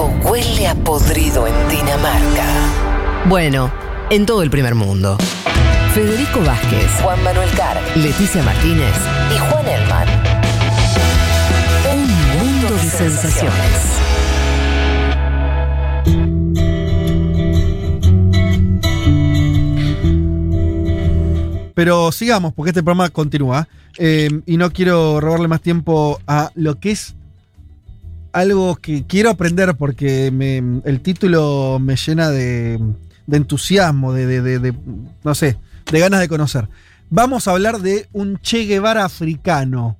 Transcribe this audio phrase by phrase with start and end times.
[0.00, 2.46] Algo huele a podrido en Dinamarca.
[3.28, 3.70] Bueno,
[4.08, 5.18] en todo el primer mundo.
[5.92, 8.94] Federico Vázquez, Juan Manuel Carr Leticia Martínez,
[9.34, 10.08] y Juan Elman.
[11.92, 14.00] un mundo de sensaciones.
[21.74, 23.68] Pero sigamos, porque este programa continúa.
[23.98, 27.16] eh, y no quiero robarle más tiempo a lo que es
[28.32, 30.26] algo que quiero aprender, porque
[30.84, 32.78] el título me llena de,
[33.30, 34.74] entusiasmo, de-
[35.24, 35.56] no sé,
[35.90, 36.68] de ganas de conocer.
[37.10, 39.96] Vamos a hablar de un Che Guevara africano.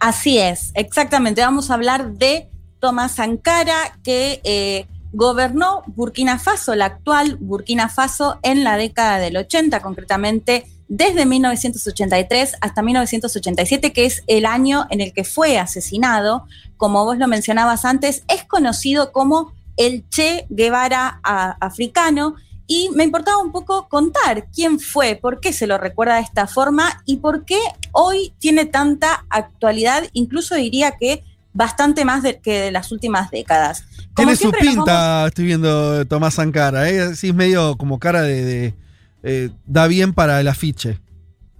[0.00, 1.40] Así es, exactamente.
[1.42, 2.48] Vamos a hablar de
[2.80, 9.36] Tomás Sankara, que eh, gobernó Burkina Faso, la actual Burkina Faso, en la década del
[9.36, 16.44] 80, concretamente desde 1983 hasta 1987, que es el año en el que fue asesinado.
[16.76, 22.34] Como vos lo mencionabas antes, es conocido como el Che Guevara a- africano.
[22.66, 26.46] Y me importaba un poco contar quién fue, por qué se lo recuerda de esta
[26.46, 27.58] forma y por qué
[27.92, 33.82] hoy tiene tanta actualidad, incluso diría que bastante más de- que de las últimas décadas.
[34.14, 36.88] Como Tiene su pinta, vamos- estoy viendo Tomás Sankara.
[36.88, 37.16] ¿eh?
[37.16, 38.44] Sí, es medio como cara de.
[38.44, 38.74] de,
[39.22, 40.98] eh, da bien para el afiche.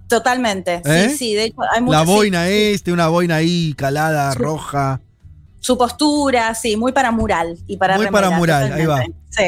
[0.07, 1.09] totalmente, ¿Eh?
[1.11, 2.51] sí, sí, de hecho hay La muchos- sí, boina sí.
[2.53, 4.39] este, una boina ahí calada, Sí.
[4.39, 4.99] roja.
[5.63, 9.03] su postura, sí, muy para mural y para Muy remera, para mural, ahí va.
[9.29, 9.43] Sí.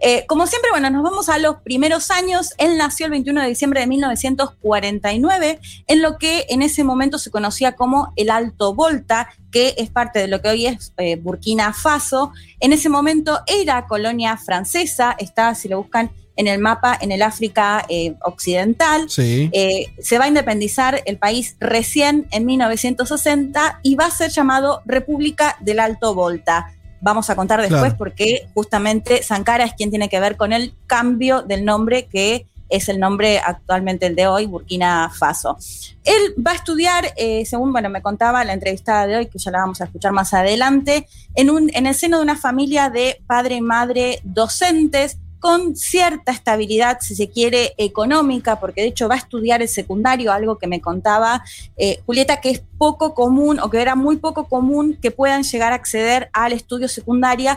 [0.00, 2.54] Eh, como siempre, bueno, nos vamos a los primeros años.
[2.56, 7.30] Él nació el 21 de diciembre de 1949, en lo que en ese momento se
[7.32, 11.72] conocía como el Alto Volta, que es parte de lo que hoy es eh, Burkina
[11.72, 12.32] Faso.
[12.60, 17.22] En ese momento era colonia francesa, está, si lo buscan en el mapa, en el
[17.22, 19.10] África eh, Occidental.
[19.10, 19.50] Sí.
[19.52, 24.82] Eh, se va a independizar el país recién en 1960 y va a ser llamado
[24.86, 26.72] República del Alto Volta.
[27.00, 27.96] Vamos a contar después Claro.
[27.96, 32.88] porque justamente Sankara es quien tiene que ver con el cambio del nombre que es
[32.88, 35.58] el nombre actualmente el de hoy, Burkina Faso.
[36.04, 39.50] Él va a estudiar, eh, según bueno, me contaba la entrevistada de hoy, que ya
[39.50, 43.20] la vamos a escuchar más adelante, en, un, en el seno de una familia de
[43.26, 49.14] padre y madre docentes, con cierta estabilidad, si se quiere, económica, porque de hecho va
[49.14, 51.42] a estudiar el secundario, algo que me contaba
[51.78, 55.72] eh, Julieta, que es poco común o que era muy poco común que puedan llegar
[55.72, 57.56] a acceder al estudio secundario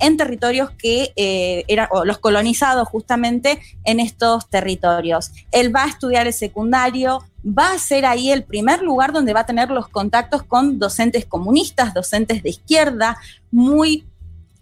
[0.00, 5.32] en territorios que eh, eran los colonizados justamente en estos territorios.
[5.52, 9.40] Él va a estudiar el secundario, va a ser ahí el primer lugar donde va
[9.40, 13.18] a tener los contactos con docentes comunistas, docentes de izquierda,
[13.50, 14.06] muy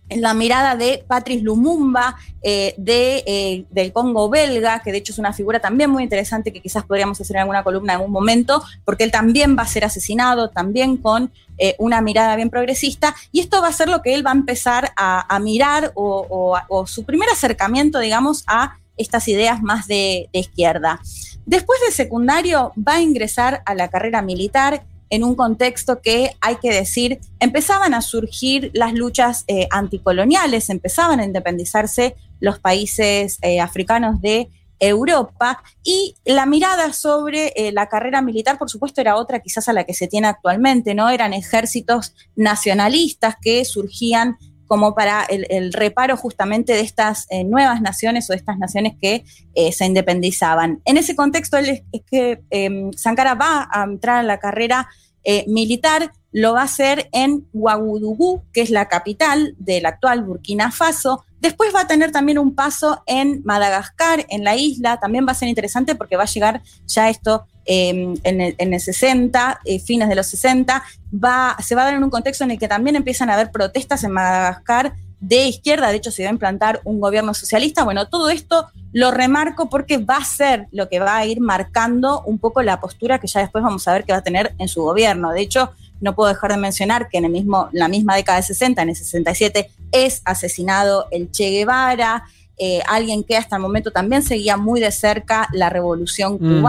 [0.09, 5.13] en la mirada de Patrice Lumumba, eh, de, eh, del Congo belga, que de hecho
[5.13, 8.13] es una figura también muy interesante que quizás podríamos hacer en alguna columna en algún
[8.13, 13.15] momento, porque él también va a ser asesinado, también con eh, una mirada bien progresista,
[13.33, 17.05] y esto va a ser lo que él va a empezar a, mirar o su
[17.05, 21.01] primer acercamiento, digamos, a estas ideas más de, de izquierda.
[21.45, 26.57] Después de secundario va a ingresar a la carrera militar en un contexto que hay
[26.57, 33.61] que decir, empezaban a surgir las luchas eh, anticoloniales, empezaban a independizarse los países eh,
[33.61, 39.41] africanos de Europa y la mirada sobre eh, la carrera militar, por supuesto, era otra
[39.41, 41.09] quizás a la que se tiene actualmente, ¿no?
[41.09, 48.29] Eran ejércitos nacionalistas que surgían como para el, reparo justamente de estas eh, nuevas naciones
[48.29, 50.81] o de estas naciones que eh, se independizaban.
[50.85, 54.89] En ese contexto él es, es que eh, Sankara va a entrar a la carrera
[55.29, 60.71] eh, militar, lo va a hacer en Ouagadougou, que es la capital del actual Burkina
[60.71, 61.25] Faso.
[61.41, 65.01] Después va a tener también un paso en Madagascar, en la isla.
[65.01, 68.75] También va a ser interesante porque va a llegar ya esto eh, en, el, en,
[68.75, 70.83] el, 60, eh, fines de los 60.
[71.13, 73.51] Va, se va a dar en un contexto en el que también empiezan a haber
[73.51, 77.85] protestas en Madagascar de izquierda, de hecho se va a implantar un gobierno socialista.
[77.85, 82.23] Bueno, todo esto lo remarco porque va a ser lo que va a ir marcando
[82.23, 84.69] un poco la postura que ya después vamos a ver que va a tener en
[84.69, 85.33] su gobierno.
[85.33, 88.45] De hecho, no puedo dejar de mencionar que en el mismo, la misma década de
[88.45, 92.25] 60, en el 67, es asesinado el Che Guevara,
[92.59, 96.63] eh, alguien que hasta el momento también seguía muy de cerca la revolución Mm.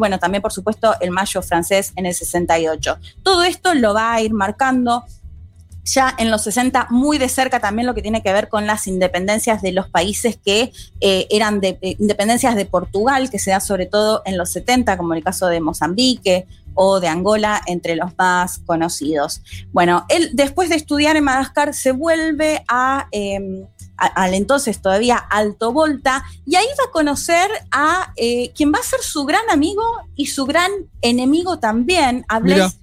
[0.00, 2.98] Bueno, también por supuesto el mayo francés en el 68.
[3.22, 5.04] Todo esto lo va a ir marcando
[5.84, 8.86] ya en los 60 muy de cerca también lo que tiene que ver con las
[8.86, 13.84] independencias de los países que eh, eran eh, independencias de Portugal, que se da sobre
[13.84, 18.58] todo en los 70, como el caso de Mozambique o de Angola, entre los más
[18.64, 19.42] conocidos.
[19.72, 23.06] Bueno, él después de estudiar en Madagascar se vuelve a...
[23.12, 23.66] Eh,
[24.00, 28.82] al entonces todavía Alto Volta, y ahí va a conocer a eh, quien va a
[28.82, 29.82] ser su gran amigo
[30.16, 30.70] y su gran
[31.02, 32.78] enemigo también, Blaise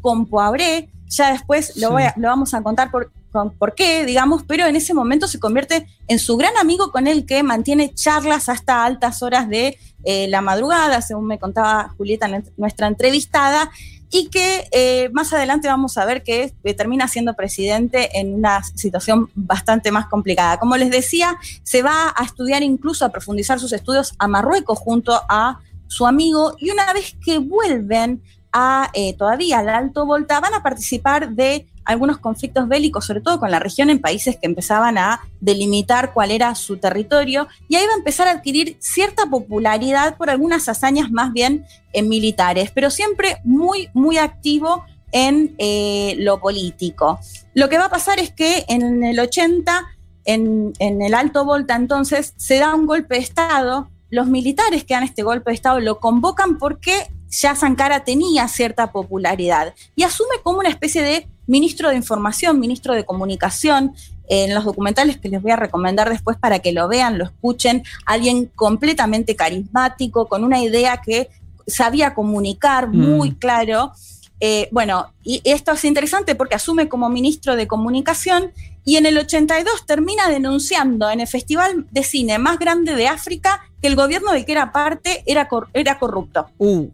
[0.00, 1.92] Compaoré, ya después lo, Sí.
[1.92, 5.26] voy a- lo vamos a contar por, con- por qué, digamos, pero en ese momento
[5.28, 9.78] se convierte en su gran amigo con el que mantiene charlas hasta altas horas de
[10.08, 13.70] eh, la madrugada, según me contaba Julieta, nu- nuestra entrevistada,
[14.10, 18.62] y que eh, más adelante vamos a ver que eh, termina siendo presidente en una
[18.62, 20.58] situación bastante más complicada.
[20.58, 25.20] Como les decía, se va a estudiar incluso a profundizar sus estudios a Marruecos junto
[25.28, 28.22] a su amigo y una vez que vuelven
[28.58, 33.38] a eh, todavía al Alto Volta van a participar de algunos conflictos bélicos, sobre todo
[33.38, 37.84] con la región en países que empezaban a delimitar cuál era su territorio y ahí
[37.86, 42.88] va a empezar a adquirir cierta popularidad por algunas hazañas más bien eh, militares, pero
[42.88, 47.20] siempre muy, muy activo en eh, lo político.
[47.52, 49.84] Lo que va a pasar es que en el 80,
[50.24, 54.94] en, en el Alto Volta entonces, se da un golpe de Estado, los militares que
[54.94, 60.36] dan este golpe de Estado lo convocan porque ya Sankara tenía cierta popularidad y asume
[60.42, 63.94] como una especie de ministro de información, ministro de comunicación,
[64.28, 67.84] en los documentales que les voy a recomendar después para que lo vean, lo escuchen,
[68.06, 71.28] alguien completamente carismático, con una idea que
[71.66, 73.34] sabía comunicar muy Mm.
[73.34, 73.92] claro.
[74.40, 78.52] Eh, bueno, y esto es interesante porque asume como ministro de comunicación
[78.84, 83.62] y en el 82 termina denunciando en el festival de cine más grande de África
[83.80, 86.88] que el gobierno del que era parte era, cor- era corrupto Uh,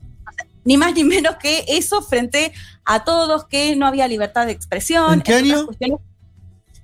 [0.64, 2.53] ni más ni menos que eso frente
[2.85, 5.14] a todos, que no había libertad de expresión.
[5.14, 5.67] ¿En qué año?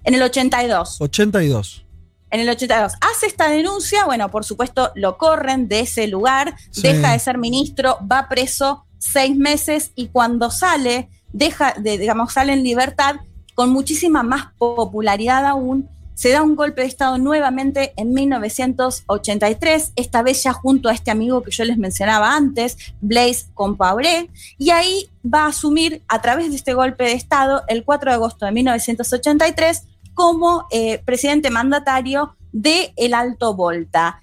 [0.05, 1.01] En el 82.
[1.01, 1.85] 82.
[2.31, 2.95] En el 82.
[3.01, 6.83] Hace esta denuncia, bueno, por supuesto lo corren de ese lugar, Sí.
[6.83, 12.53] deja de ser ministro, va preso seis meses y cuando sale, deja de, digamos, sale
[12.53, 13.17] en libertad
[13.55, 15.89] con muchísima más popularidad aún.
[16.19, 21.13] Se da un golpe de Estado nuevamente en 1983, esta vez ya junto a este
[21.13, 24.29] amigo que yo les mencionaba antes, Blaise Compaoré,
[24.59, 28.15] y ahí va a asumir a través de este golpe de Estado el 4 de
[28.17, 34.21] agosto de 1983 como eh, presidente mandatario de El Alto Volta.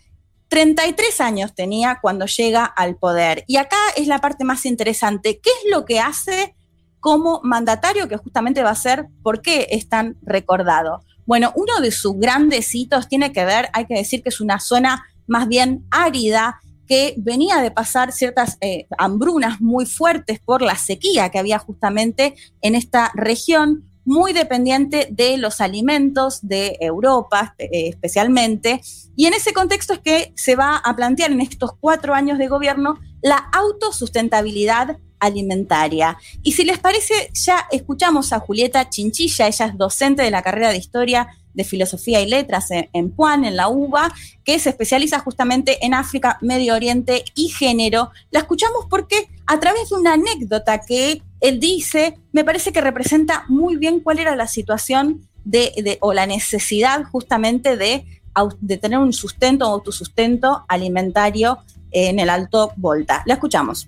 [0.50, 3.46] 33 años tenía cuando llega al poder.
[3.48, 5.40] Y acá es la parte más interesante.
[5.42, 6.56] ¿Qué es lo que hace
[7.00, 11.02] como mandatario que justamente va a ser por qué es tan recordado?
[11.26, 14.60] Bueno, uno de sus grandes hitos tiene que ver, hay que decir que es una
[14.60, 20.76] zona más bien árida, que venía de pasar ciertas eh, hambrunas muy fuertes por la
[20.76, 27.90] sequía que había justamente en esta región, muy dependiente de los alimentos de Europa eh,
[27.90, 28.82] especialmente.
[29.16, 32.48] Y en ese contexto es que se va a plantear en estos cuatro años de
[32.48, 36.18] gobierno la autosustentabilidad alimentaria.
[36.44, 40.70] Y si les parece, ya escuchamos a Julieta Chinchilla, ella es docente de la carrera
[40.70, 44.14] de Historia de Filosofía y Letras en, en Puan, en la UBA,
[44.44, 48.12] que se especializa justamente en África, Medio Oriente y género.
[48.30, 53.46] La escuchamos porque a través de una anécdota que él dice, me parece que representa
[53.48, 58.06] muy bien cuál era la situación de, o la necesidad justamente de,
[58.60, 61.60] de tener un sustento o autosustento alimentario
[61.92, 63.24] en el Alto Volta.
[63.26, 63.88] La escuchamos.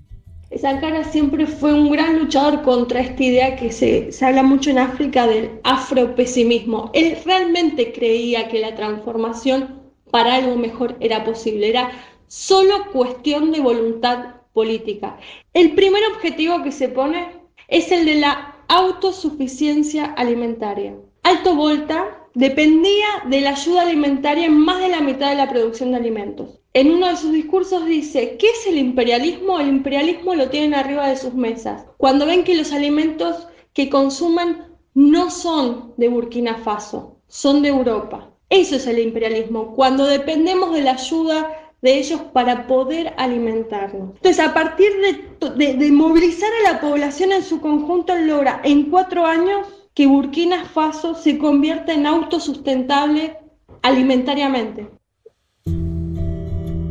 [0.55, 4.79] Sankara siempre fue un gran luchador contra esta idea que se, se, habla mucho en
[4.79, 6.89] África del afropesimismo.
[6.93, 11.91] Él realmente creía que la transformación para algo mejor era posible, era
[12.27, 15.17] solo cuestión de voluntad política.
[15.53, 17.27] El primer objetivo que se pone
[17.67, 20.95] es el de la autosuficiencia alimentaria.
[21.23, 25.91] Alto Volta dependía de la ayuda alimentaria en más de la mitad de la producción
[25.91, 26.59] de alimentos.
[26.77, 29.59] En uno de sus discursos dice, ¿qué es el imperialismo?
[29.59, 31.85] El imperialismo lo tienen arriba de sus mesas.
[31.97, 38.29] Cuando ven que los alimentos que consuman no son de Burkina Faso, son de Europa.
[38.51, 44.15] Eso es el imperialismo, cuando dependemos de la ayuda de ellos para poder alimentarnos.
[44.17, 48.91] Entonces, a partir de, de, de movilizar a la población en su conjunto, logra en
[48.91, 49.65] cuatro años
[49.95, 53.35] que Burkina Faso se convierta en autosustentable
[53.81, 54.95] alimentariamente.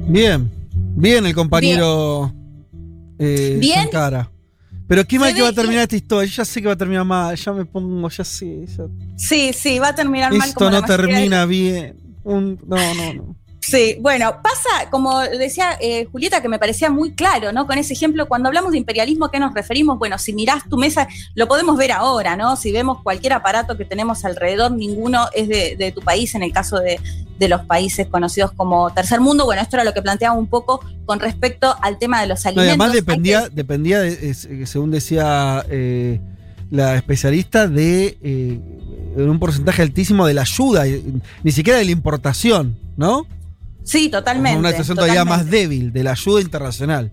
[0.08, 0.50] Bien,
[0.96, 2.32] bien el compañero
[3.18, 3.82] eh, Bien.
[3.84, 4.30] Sankara.
[4.88, 6.30] Pero qué mal que va a terminar esta historia.
[6.30, 7.34] Yo ya sé que va a terminar mal.
[7.34, 8.64] Ya me pongo, ya sé.
[8.66, 8.84] ya-
[9.16, 10.48] Sí, sí, va a terminar mal.
[10.48, 11.96] Esto como la no de termina bien.
[12.22, 13.36] Un- no, no, no.
[13.68, 17.66] Sí, bueno, pasa, como decía eh, Julieta, que me parecía muy claro, ¿no?
[17.66, 19.98] Con ese ejemplo, cuando hablamos de imperialismo, ¿a qué nos referimos?
[19.98, 22.54] Bueno, si mirás tu mesa, lo podemos ver ahora, ¿no?
[22.56, 26.52] Si vemos cualquier aparato que tenemos alrededor, ninguno es de, de tu país, en el
[26.52, 27.00] caso de,
[27.38, 29.44] de los países conocidos como tercer mundo.
[29.46, 32.48] Bueno, esto era lo que planteaba un poco con respecto al tema de los No,
[32.50, 32.68] alimentos.
[32.70, 36.20] además Hay dependía, que- dependía de- es- eh, según decía eh,
[36.70, 38.60] la especialista, de eh,
[39.16, 43.26] un porcentaje altísimo de la ayuda, y- ni siquiera de la importación, ¿no?
[43.86, 44.58] Sí, totalmente.
[44.58, 47.10] Una situación todavía más débil, de la ayuda internacional.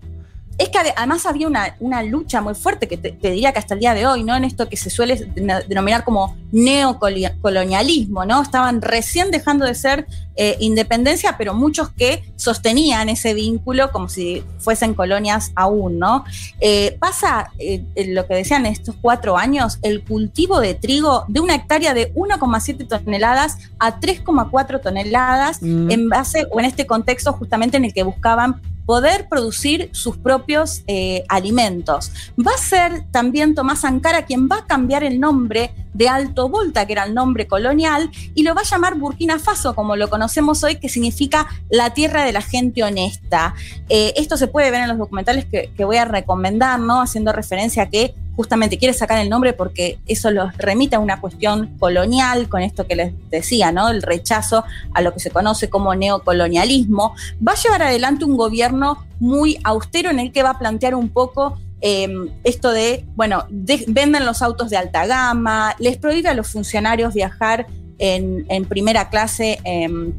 [0.58, 3.58] Es que ade- además había una, una lucha muy fuerte, que te, te diría que
[3.58, 4.34] hasta el día de hoy, ¿no?
[4.36, 8.42] En esto que se suele deno- denominar como neocolonialismo, ¿no?
[8.42, 10.06] Estaban recién dejando de ser
[10.36, 16.24] eh, independencia, pero muchos que sostenían ese vínculo como si fuesen colonias aún, ¿no?
[16.60, 21.54] Eh, pasa eh, lo que decían estos cuatro años, el cultivo de trigo de una
[21.54, 25.90] hectárea de 1,7 toneladas a 3,4 toneladas Mm.
[25.90, 30.82] en base o en este contexto justamente en el que buscaban poder producir sus propios
[30.86, 32.12] eh, alimentos.
[32.38, 36.86] Va a ser también Tomás Ankara quien va a cambiar el nombre de Alto Volta,
[36.86, 40.62] que era el nombre colonial, y lo va a llamar Burkina Faso, como lo conocemos
[40.64, 43.54] hoy, que significa la tierra de la gente honesta.
[43.88, 47.00] Eh, esto se puede ver en los documentales que, que voy a recomendar, ¿no?
[47.00, 51.20] Haciendo referencia a que justamente quiere sacar el nombre porque eso los remite a una
[51.20, 53.88] cuestión colonial, con esto que les decía, ¿no?
[53.88, 57.14] El rechazo a lo que se conoce como neocolonialismo.
[57.46, 61.08] Va a llevar adelante un gobierno muy austero en el que va a plantear un
[61.08, 62.08] poco eh,
[62.44, 67.12] esto de, bueno, de- venden los autos de alta gama, les prohíbe a los funcionarios
[67.14, 67.66] viajar
[67.98, 69.58] en, en primera clase.
[69.64, 70.12] em,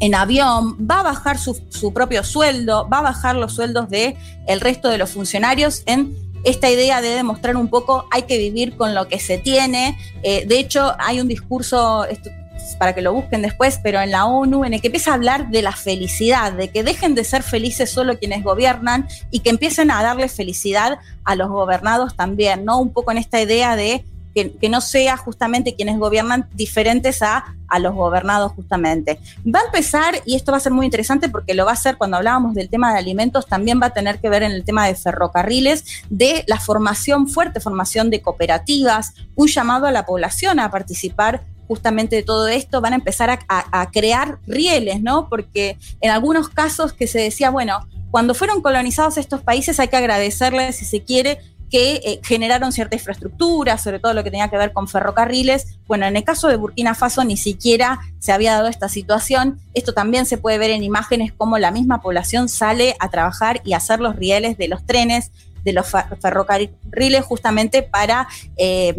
[0.00, 4.16] en avión, va a bajar su, su propio sueldo, va a bajar los sueldos de
[4.48, 8.76] el resto de los funcionarios en esta idea de demostrar un poco hay que vivir
[8.76, 9.98] con lo que se tiene.
[10.22, 12.06] Eh, de hecho, hay un discurso,
[12.78, 15.50] para que lo busquen después, pero en la ONU, en el que empieza a hablar
[15.50, 19.90] de la felicidad, de que dejen de ser felices solo quienes gobiernan y que empiecen
[19.90, 22.78] a darle felicidad a los gobernados también, ¿no?
[22.78, 27.78] Un poco en esta idea de que, no sea justamente quienes gobiernan diferentes a, a
[27.78, 29.20] los gobernados justamente.
[29.46, 31.96] Va a empezar, y esto va a ser muy interesante porque lo va a hacer
[31.96, 34.86] cuando hablábamos del tema de alimentos, también va a tener que ver en el tema
[34.86, 40.70] de ferrocarriles, de la formación, fuerte formación de cooperativas, un llamado a la población a
[40.70, 45.28] participar justamente de todo esto, van a empezar a- a crear rieles, ¿no?
[45.30, 49.96] Porque en algunos casos que se decía, bueno, cuando fueron colonizados estos países hay que
[49.96, 51.40] agradecerles, si se quiere,
[51.74, 55.76] que eh, generaron cierta infraestructura, sobre todo lo que tenía que ver con ferrocarriles.
[55.88, 59.58] Bueno, en el caso de Burkina Faso ni siquiera se había dado esta situación.
[59.74, 63.72] Esto también se puede ver en imágenes como la misma población sale a trabajar y
[63.72, 65.32] hacer los rieles de los trenes
[65.64, 65.86] de los
[66.20, 68.94] ferrocarriles justamente para eh,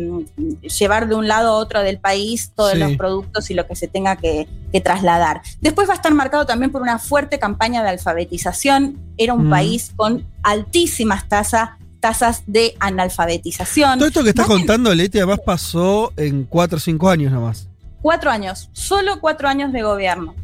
[0.80, 2.80] llevar de un lado a otro del país todos Sí.
[2.80, 5.44] los productos y lo que se tenga que, que trasladar.
[5.62, 8.98] Después va a estar marcado también por una fuerte campaña de alfabetización.
[9.18, 9.50] Era un Mm.
[9.52, 11.70] país con altísimas tasas
[12.06, 13.98] tasas de analfabetización.
[13.98, 17.68] Todo esto que estás contando, Leti, además pasó en 4 o 5 años nomás.
[18.04, 20.36] cuatro años, solo cuatro años de gobierno.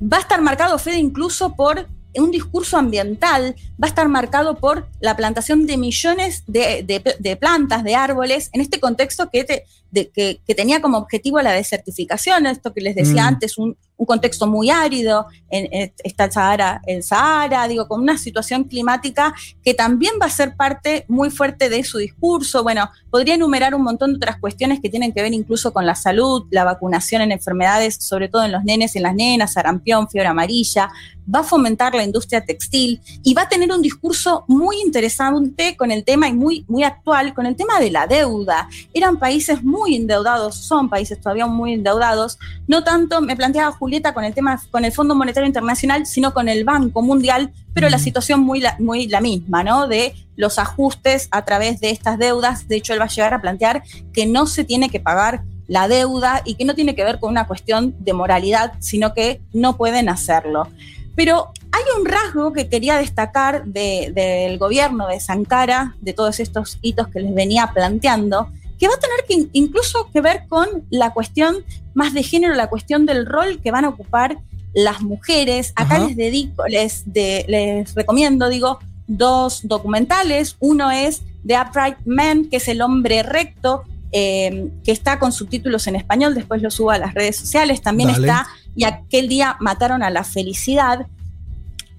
[0.00, 4.86] Va a estar marcado, Fede, incluso por un discurso ambiental, va a estar marcado por
[5.00, 9.64] la plantación de millones de, de- de plantas, de árboles, en este contexto que, te-
[9.90, 13.28] de- que, que tenía como objetivo la desertificación, esto que les decía Mm.
[13.28, 18.00] antes, un, un contexto muy árido, en- en- está el Sahara, el Sahara, digo, con
[18.00, 22.62] una situación climática que también va a ser parte muy fuerte de su discurso.
[22.62, 25.94] Bueno, podría enumerar un montón de otras cuestiones que tienen que ver incluso con la
[25.94, 30.08] salud, la vacunación en enfermedades, sobre todo en los nenes y en las nenas, sarampión,
[30.08, 30.90] fiebre amarilla,
[31.34, 35.90] va a fomentar la industria textil y va a tener un discurso muy interesante con
[35.90, 38.66] el tema y muy, muy actual, con el tema de la deuda.
[38.94, 44.24] Eran países muy endeudados, son países todavía muy endeudados, no tanto, me planteaba Julieta, con
[44.24, 48.40] el tema, con el Fondo Monetario Internacional, sino con el Banco Mundial, pero la situación
[48.40, 49.86] muy la, muy la misma, ¿no?
[49.86, 52.66] De los ajustes a través de estas deudas.
[52.68, 53.82] De hecho, él va a llegar a plantear
[54.12, 57.30] que no se tiene que pagar la deuda y que no tiene que ver con
[57.30, 60.66] una cuestión de moralidad, sino que no pueden hacerlo.
[61.14, 66.78] Pero hay un rasgo que quería destacar de- del gobierno de Sankara, de todos estos
[66.80, 70.66] hitos que les venía planteando, que va a tener que in- incluso que ver con
[70.90, 71.56] la cuestión
[71.94, 74.38] más de género, la cuestión del rol que van a ocupar
[74.74, 75.72] las mujeres.
[75.76, 76.06] Acá Ajá.
[76.06, 80.56] les dedico, les, de- les recomiendo, digo, dos documentales.
[80.60, 83.82] Uno es The Upright Man, que es el hombre recto,
[84.12, 87.82] eh, que está con subtítulos en español, después lo subo a las redes sociales.
[87.82, 88.26] También Dale.
[88.26, 91.06] está Y aquel día mataron a la felicidad.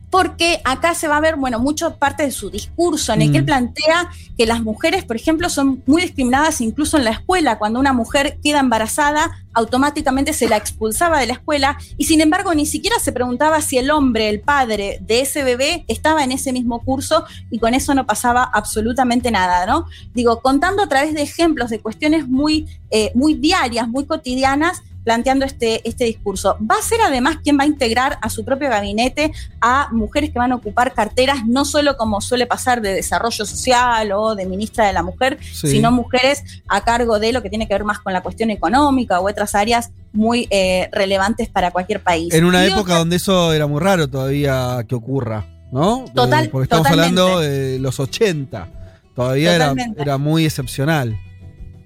[0.09, 3.37] Porque acá se va a ver, bueno, mucho parte de su discurso en el que
[3.37, 3.45] él Mm.
[3.45, 7.59] plantea que las mujeres, por ejemplo, son muy discriminadas incluso en la escuela.
[7.59, 12.53] Cuando una mujer queda embarazada, automáticamente se la expulsaba de la escuela y sin embargo
[12.53, 16.53] ni siquiera se preguntaba si el hombre, el padre de ese bebé estaba en ese
[16.53, 19.85] mismo curso y con eso no pasaba absolutamente nada, ¿no?
[20.13, 25.45] Digo, contando a través de ejemplos de cuestiones muy, eh, muy diarias, muy cotidianas, planteando
[25.45, 26.57] este, este discurso.
[26.59, 30.39] Va a ser además quien va a integrar a su propio gabinete a mujeres que
[30.39, 34.85] van a ocupar carteras, no solo como suele pasar de desarrollo social o de ministra
[34.87, 35.67] de la mujer, Sí.
[35.67, 39.19] sino mujeres a cargo de lo que tiene que ver más con la cuestión económica
[39.19, 42.33] o otras áreas muy eh, relevantes para cualquier país.
[42.33, 45.45] En una Y época otra- donde eso era muy raro todavía que ocurra.
[45.71, 46.05] ¿no?
[46.07, 47.21] Eh, Total- porque estamos totalmente.
[47.21, 48.67] hablando de los 80.
[49.15, 51.15] Todavía era, era muy excepcional.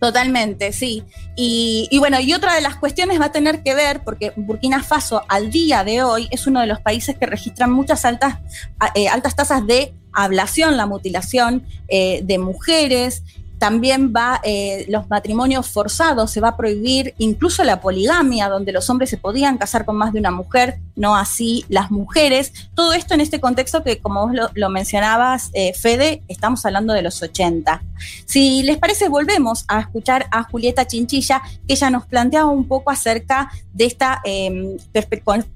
[0.04, 1.06] Totalmente, sí.
[1.38, 4.84] Y, y bueno, y otra de las cuestiones va a tener que ver, porque Burkina
[4.84, 8.40] Faso al día de hoy es uno de los países que registran muchas altas,
[8.96, 13.24] eh, altas tasas de ablación, la mutilación eh, de mujeres.
[13.64, 18.90] También va eh, los matrimonios forzados, se va a prohibir incluso la poligamia, donde los
[18.90, 22.52] hombres se podían casar con más de una mujer, no así las mujeres.
[22.76, 27.04] Todo esto en este contexto que, como vos lo, mencionabas, eh, Fede, estamos hablando de
[27.04, 27.82] los 80.
[28.26, 32.92] Si les parece, volvemos a escuchar a Julieta Chinchilla, que ella nos planteaba un poco
[32.92, 34.76] acerca de esta, eh,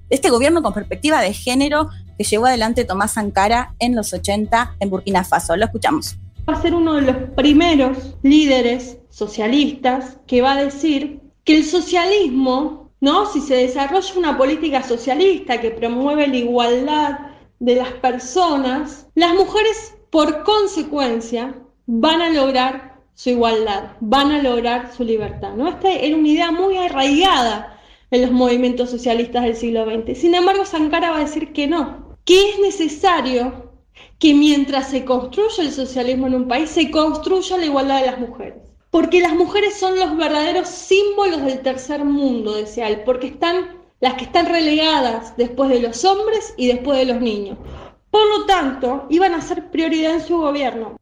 [0.09, 4.89] este gobierno con perspectiva de género que llevó adelante Tomás Sankara en los 80 en
[4.89, 5.57] Burkina Faso.
[5.57, 6.17] Lo escuchamos.
[6.47, 11.65] Va a ser uno de los primeros líderes socialistas que va a decir que el
[11.65, 13.25] socialismo, ¿no?
[13.25, 17.19] Si se desarrolla una política socialista que promueve la igualdad
[17.59, 24.93] de las personas, las mujeres por consecuencia van a lograr su igualdad, van a lograr
[24.95, 25.67] su libertad, ¿no?
[25.67, 27.77] Esta era una idea muy arraigada
[28.11, 30.17] en los movimientos socialistas del siglo XX.
[30.17, 33.66] Sin embargo, Sankara va a decir que no, que es necesario
[34.19, 38.19] que mientras se construye el socialismo en un país, se construya la igualdad de las
[38.19, 38.55] mujeres.
[38.89, 44.13] Porque las mujeres son los verdaderos símbolos del tercer mundo, decía él, porque están las
[44.13, 47.57] que están relegadas después de los hombres y después de los niños.
[48.11, 50.97] Por lo tanto, iban a ser prioridad en su gobierno.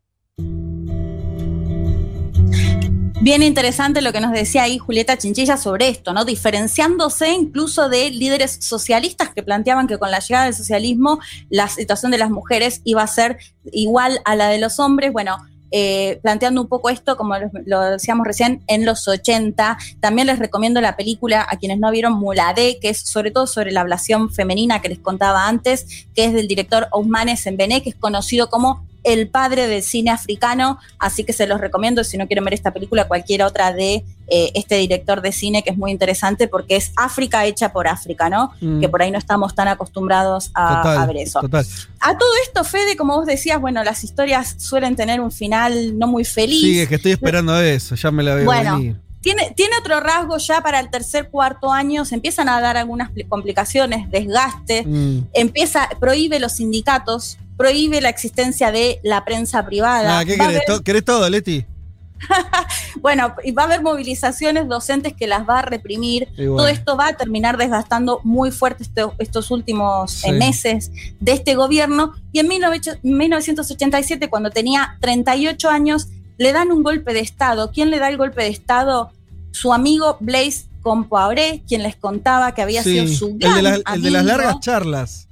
[3.25, 6.25] Bien interesante lo que nos decía ahí Julieta Chinchilla sobre esto, ¿no?
[6.25, 12.12] Diferenciándose incluso de líderes socialistas que planteaban que con la llegada del socialismo la situación
[12.12, 13.39] de las mujeres iba a ser
[13.72, 15.12] igual a la de los hombres.
[15.12, 15.38] Bueno,
[15.72, 17.34] eh, planteando un poco esto, como
[17.65, 19.75] lo, decíamos recién, en los 80.
[20.00, 23.72] También les recomiendo la película a quienes no vieron Muladé, que es sobre todo sobre
[23.72, 27.96] la ablación femenina que les contaba antes, que es del director Ousmane Sembene, que es
[27.96, 32.43] conocido como el padre del cine africano, así que se los recomiendo si no quieren
[32.43, 36.47] ver esta película, cualquier otra de eh, este director de cine que es muy interesante
[36.47, 38.51] porque es África hecha por África, ¿no?
[38.61, 38.81] Mm.
[38.81, 41.39] Que por ahí no estamos tan acostumbrados a, Total, a ver eso.
[41.41, 41.65] Total.
[42.00, 46.07] A todo esto, Fede, como vos decías, bueno, las historias suelen tener un final no
[46.07, 46.61] muy feliz.
[46.61, 48.96] Sí, es que estoy esperando eso, ya me la veo Bueno, venir.
[49.22, 53.09] Tiene, tiene otro rasgo ya para el tercer, cuarto año, se empiezan a dar algunas
[53.11, 55.20] pli- complicaciones, desgaste, Mm.
[55.33, 60.20] empieza, prohíbe los sindicatos, prohíbe la existencia de la prensa privada.
[60.20, 60.63] Ah, ¿Qué Va a querés?
[60.68, 61.65] haber- To- ¿Querés todo, Leti?
[63.01, 66.27] bueno, y va a haber movilizaciones docentes que las va a reprimir.
[66.35, 66.55] Bueno.
[66.57, 68.85] Todo esto va a terminar desgastando muy fuerte
[69.20, 70.31] estos últimos eh, Sí.
[70.31, 72.13] meses de este gobierno.
[72.31, 77.72] Y en 19 1987, cuando tenía 38 años, le dan un golpe de Estado.
[77.72, 79.11] ¿Quién le da el golpe de Estado?
[79.51, 83.61] Su amigo Blaise Compaoré, quien les contaba que había Sí, sido su el gran de,
[83.61, 85.27] las- el de las largas charlas.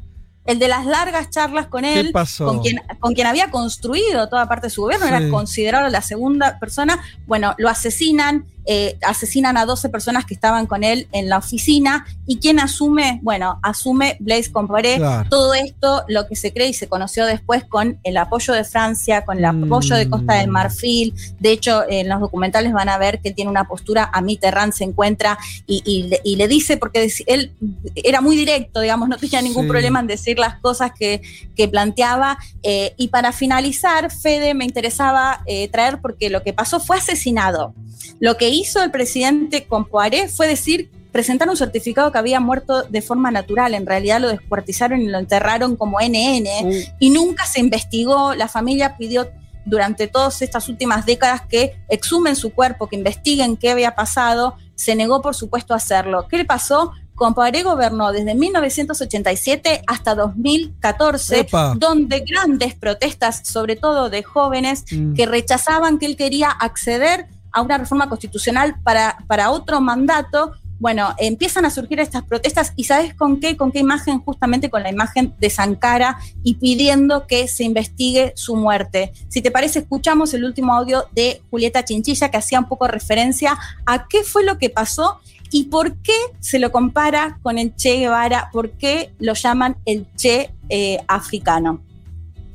[0.46, 4.48] El de las largas charlas con ¿Qué él, con quien, con quien había construido toda
[4.48, 5.14] parte de su gobierno, Sí.
[5.14, 7.02] era considerado la segunda persona.
[7.28, 12.06] Bueno, lo asesinan, eh, asesinan a 12 personas que estaban con él en la oficina.
[12.26, 13.20] ¿Y quién asume?
[13.22, 14.98] Bueno, asume Blaise Compaoré.
[14.98, 15.30] Claro.
[15.30, 19.26] Todo esto, lo que se cree y se conoció después con el apoyo de Francia,
[19.26, 20.52] con el apoyo de Costa del Mm.
[20.54, 21.14] Marfil.
[21.40, 24.74] De hecho, en los documentales van a ver que él tiene una postura, a Mitterrand
[24.74, 27.52] se encuentra y, y le, y le dice, porque él
[27.96, 29.70] era muy directo, digamos, no tenía ningún Sí.
[29.70, 31.22] problema en decir las cosas que,
[31.56, 32.38] que planteaba.
[32.64, 37.74] Eh, y para finalizar, Fede, me interesaba eh, traer, porque lo que pasó fue asesinado.
[38.20, 43.02] Lo que hizo el presidente Compaoré fue decir presentar un certificado que había muerto de
[43.02, 43.76] forma natural.
[43.76, 48.34] En realidad lo descuartizaron y lo enterraron como NN Uh, y nunca se investigó.
[48.34, 49.30] La familia pidió
[49.66, 54.56] durante todas estas últimas décadas que exhumen su cuerpo, que investiguen qué había pasado.
[54.76, 56.28] Se negó, por supuesto, a hacerlo.
[56.28, 56.92] ¿Qué le pasó?
[57.16, 61.76] Comparé gobernó desde 1987 hasta 2014, Epa.
[61.78, 65.14] donde grandes protestas, sobre todo de jóvenes, mm.
[65.14, 70.54] que rechazaban que él quería acceder a una reforma constitucional para, para otro mandato.
[70.80, 73.56] Bueno, empiezan a surgir estas protestas y ¿sabes con qué?
[73.56, 74.20] ¿Con qué imagen?
[74.20, 79.14] Justamente con la imagen de Sankara y pidiendo que se investigue su muerte.
[79.30, 83.58] Si te parece, escuchamos el último audio de Julieta Chinchilla que hacía un poco referencia
[83.86, 88.00] a qué fue lo que pasó y por qué se lo compara con el Che
[88.00, 91.80] Guevara, por qué lo llaman el Che eh, africano.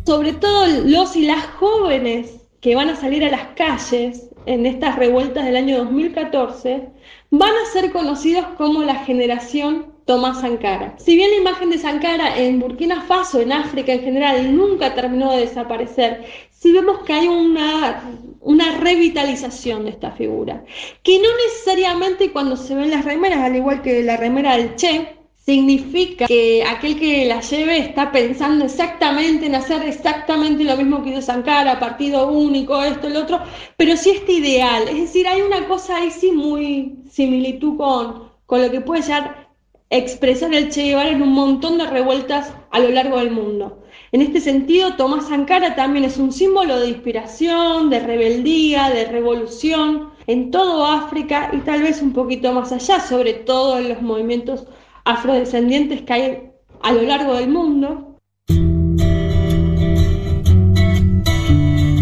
[0.04, 2.30] sobre todo los y las jóvenes
[2.60, 6.88] que van a salir a las calles en estas revueltas del año 2014,
[7.30, 10.94] van a ser conocidos como la generación Tomás Sankara.
[10.96, 15.32] Si bien la imagen de Sankara en Burkina Faso, en África en general, nunca terminó
[15.32, 18.02] de desaparecer, sí vemos que hay una,
[18.40, 20.64] una revitalización de esta figura,
[21.02, 25.17] que no necesariamente cuando se ven las remeras, al igual que la remera del Che,
[25.48, 31.08] significa que aquel que la lleve está pensando exactamente en hacer exactamente lo mismo que
[31.08, 33.40] hizo Sankara, partido único, esto, lo otro,
[33.78, 34.86] pero sí este ideal.
[34.88, 39.48] Es decir, hay una cosa ahí sí muy similitud con, con lo que puede llegar
[39.88, 43.84] expresar el Che Guevara en un montón de revueltas a lo largo del mundo.
[44.12, 50.10] En este sentido, Tomás Sankara también es un símbolo de inspiración, de rebeldía, de revolución
[50.26, 54.66] en todo África y tal vez un poquito más allá, sobre todo en los movimientos
[55.08, 56.50] afrodescendientes que hay
[56.82, 58.16] a lo largo del mundo.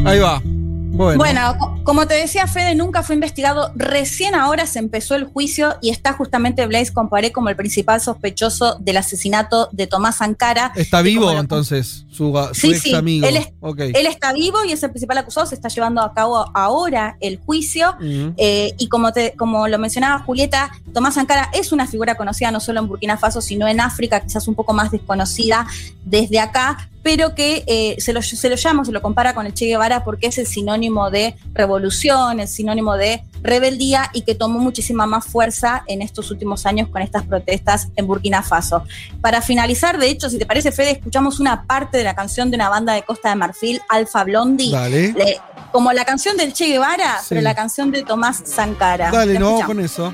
[0.05, 0.41] Ahí va.
[0.45, 1.19] Bueno.
[1.19, 3.73] Bueno, como te decía Fede, nunca fue investigado.
[3.77, 8.77] Recién ahora se empezó el juicio y está justamente Blaise Comparé como el principal sospechoso
[8.81, 10.73] del asesinato de Tomás Sankara.
[10.77, 13.27] Está vivo lo- entonces su, su Sí, ex sí, amigo.
[13.27, 13.79] él es- Ok.
[13.81, 15.47] Él está vivo y es el principal acusado.
[15.47, 17.95] Se está llevando a cabo ahora el juicio.
[18.37, 22.61] Eh, y como, te, como lo mencionaba Julieta, Tomás Sankara es una figura conocida no
[22.61, 25.67] solo en Burkina Faso, sino en África, quizás un poco más desconocida
[26.05, 29.55] desde acá, pero que eh, se, lo, se lo llama, se lo compara con el
[29.55, 34.59] Che Guevara porque es el sinónimo de revolución, el sinónimo de rebeldía y que tomó
[34.59, 38.83] muchísima más fuerza en estos últimos años con estas protestas en Burkina Faso.
[39.21, 42.57] Para finalizar, de hecho, si te parece, Fede, escuchamos una parte de la canción de
[42.57, 45.13] una banda de Costa de Marfil, Alfa Blondie, Dale.
[45.13, 45.41] le-
[45.73, 47.27] como la canción del Che Guevara, Sí.
[47.31, 49.11] pero la canción de Tomás Sankara.
[49.11, 49.65] Dale, escuchamos.
[49.65, 50.13] con eso.